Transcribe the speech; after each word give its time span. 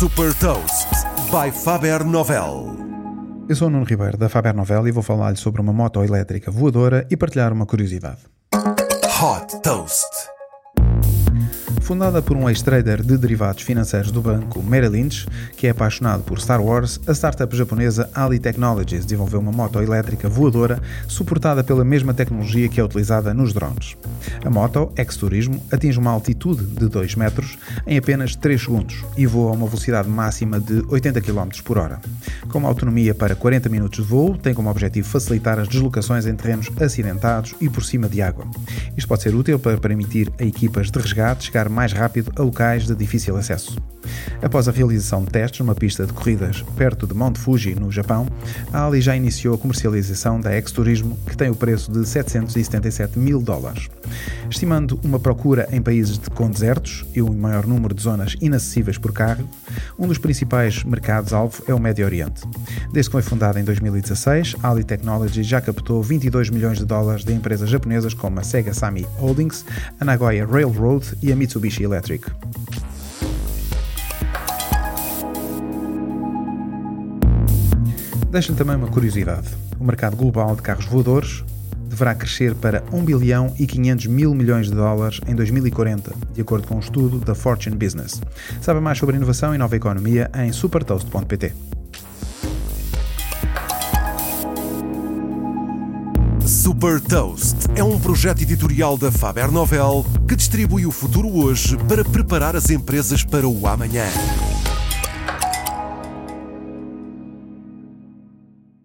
Super 0.00 0.32
Toast 0.36 0.88
by 1.30 1.52
Faber 1.52 2.02
Novel. 2.06 2.74
Eu 3.46 3.54
sou 3.54 3.68
o 3.68 3.70
Nuno 3.70 3.84
Ribeiro 3.84 4.16
da 4.16 4.30
Faber 4.30 4.54
Novel 4.54 4.88
e 4.88 4.90
vou 4.90 5.02
falar-lhe 5.02 5.36
sobre 5.36 5.60
uma 5.60 5.74
moto 5.74 6.02
elétrica 6.02 6.50
voadora 6.50 7.06
e 7.10 7.18
partilhar 7.18 7.52
uma 7.52 7.66
curiosidade. 7.66 8.20
Hot 8.54 9.60
Toast. 9.60 10.08
Fundada 11.90 12.22
por 12.22 12.36
um 12.36 12.48
ex-trader 12.48 13.02
de 13.02 13.18
derivados 13.18 13.64
financeiros 13.64 14.12
do 14.12 14.22
banco 14.22 14.62
Merrill 14.62 14.92
Lynch, 14.92 15.26
que 15.56 15.66
é 15.66 15.70
apaixonado 15.70 16.22
por 16.22 16.40
Star 16.40 16.62
Wars, 16.62 17.00
a 17.04 17.10
startup 17.10 17.56
japonesa 17.56 18.08
Ali 18.14 18.38
Technologies 18.38 19.04
desenvolveu 19.04 19.40
uma 19.40 19.50
moto 19.50 19.82
elétrica 19.82 20.28
voadora 20.28 20.80
suportada 21.08 21.64
pela 21.64 21.84
mesma 21.84 22.14
tecnologia 22.14 22.68
que 22.68 22.78
é 22.80 22.84
utilizada 22.84 23.34
nos 23.34 23.52
drones. 23.52 23.96
A 24.44 24.48
moto, 24.48 24.92
ex-turismo, 24.96 25.60
atinge 25.72 25.98
uma 25.98 26.12
altitude 26.12 26.64
de 26.64 26.86
2 26.86 27.16
metros 27.16 27.58
em 27.84 27.98
apenas 27.98 28.36
3 28.36 28.60
segundos 28.62 29.04
e 29.16 29.26
voa 29.26 29.50
a 29.50 29.54
uma 29.54 29.66
velocidade 29.66 30.08
máxima 30.08 30.60
de 30.60 30.84
80 30.88 31.20
km 31.20 31.48
por 31.64 31.76
hora. 31.76 31.98
Com 32.52 32.58
uma 32.58 32.68
autonomia 32.68 33.16
para 33.16 33.34
40 33.34 33.68
minutos 33.68 34.04
de 34.04 34.08
voo, 34.08 34.38
tem 34.38 34.54
como 34.54 34.70
objetivo 34.70 35.08
facilitar 35.08 35.58
as 35.58 35.66
deslocações 35.66 36.24
em 36.24 36.36
terrenos 36.36 36.70
acidentados 36.80 37.52
e 37.60 37.68
por 37.68 37.82
cima 37.82 38.08
de 38.08 38.22
água. 38.22 38.46
Isto 38.96 39.08
pode 39.08 39.22
ser 39.22 39.34
útil 39.34 39.58
para 39.58 39.76
permitir 39.76 40.32
a 40.38 40.44
equipas 40.44 40.88
de 40.88 40.98
resgate 41.00 41.46
chegar 41.46 41.68
mais 41.68 41.79
mais 41.80 41.94
rápido 41.94 42.30
a 42.36 42.42
locais 42.42 42.86
de 42.86 42.94
difícil 42.94 43.34
acesso. 43.38 43.74
Após 44.42 44.68
a 44.68 44.72
realização 44.72 45.24
de 45.24 45.30
testes 45.30 45.60
numa 45.60 45.74
pista 45.74 46.06
de 46.06 46.12
corridas 46.12 46.62
perto 46.76 47.06
de 47.06 47.14
Mount 47.14 47.36
Fuji, 47.36 47.74
no 47.74 47.90
Japão, 47.90 48.26
a 48.72 48.86
Ali 48.86 49.00
já 49.00 49.14
iniciou 49.14 49.54
a 49.54 49.58
comercialização 49.58 50.40
da 50.40 50.50
X-Turismo, 50.52 51.18
que 51.26 51.36
tem 51.36 51.50
o 51.50 51.54
preço 51.54 51.90
de 51.92 52.06
777 52.06 53.18
mil 53.18 53.40
dólares. 53.40 53.88
Estimando 54.48 54.98
uma 55.04 55.18
procura 55.18 55.68
em 55.70 55.80
países 55.80 56.18
de, 56.18 56.28
com 56.30 56.50
desertos 56.50 57.04
e 57.14 57.22
um 57.22 57.32
maior 57.32 57.66
número 57.66 57.94
de 57.94 58.02
zonas 58.02 58.36
inacessíveis 58.40 58.98
por 58.98 59.12
carro, 59.12 59.48
um 59.98 60.08
dos 60.08 60.18
principais 60.18 60.82
mercados-alvo 60.82 61.62
é 61.68 61.74
o 61.74 61.78
Médio 61.78 62.04
Oriente. 62.04 62.42
Desde 62.92 63.10
que 63.10 63.12
foi 63.12 63.22
fundada 63.22 63.60
em 63.60 63.64
2016, 63.64 64.56
a 64.62 64.70
Ali 64.70 64.84
Technology 64.84 65.42
já 65.42 65.60
captou 65.60 66.02
22 66.02 66.50
milhões 66.50 66.78
de 66.78 66.84
dólares 66.84 67.24
de 67.24 67.32
empresas 67.32 67.68
japonesas 67.70 68.14
como 68.14 68.40
a 68.40 68.42
Sega 68.42 68.74
Sami 68.74 69.06
Holdings, 69.18 69.64
a 69.98 70.04
Nagoya 70.04 70.46
Railroad 70.46 71.06
e 71.22 71.32
a 71.32 71.36
Mitsubishi 71.36 71.84
Electric. 71.84 72.26
Deixo-lhe 78.30 78.56
também 78.56 78.76
uma 78.76 78.86
curiosidade. 78.86 79.48
O 79.78 79.84
mercado 79.84 80.16
global 80.16 80.54
de 80.54 80.62
carros 80.62 80.84
voadores 80.84 81.44
deverá 81.88 82.14
crescer 82.14 82.54
para 82.54 82.84
1 82.92 83.04
bilhão 83.04 83.52
e 83.58 83.66
500 83.66 84.06
mil 84.06 84.32
milhões 84.32 84.68
de 84.68 84.74
dólares 84.74 85.20
em 85.26 85.34
2040, 85.34 86.14
de 86.32 86.40
acordo 86.40 86.68
com 86.68 86.76
um 86.76 86.78
estudo 86.78 87.18
da 87.18 87.34
Fortune 87.34 87.76
Business. 87.76 88.22
Saiba 88.62 88.80
mais 88.80 88.98
sobre 88.98 89.16
inovação 89.16 89.52
e 89.52 89.58
nova 89.58 89.74
economia 89.74 90.30
em 90.36 90.52
supertoast.pt. 90.52 91.52
Super 96.46 97.00
Toast 97.00 97.56
é 97.74 97.82
um 97.82 97.98
projeto 97.98 98.42
editorial 98.42 98.96
da 98.96 99.10
Faber 99.10 99.50
Novel 99.50 100.06
que 100.28 100.36
distribui 100.36 100.86
o 100.86 100.92
futuro 100.92 101.28
hoje 101.28 101.76
para 101.88 102.04
preparar 102.04 102.54
as 102.54 102.70
empresas 102.70 103.24
para 103.24 103.48
o 103.48 103.66
amanhã. 103.66 104.06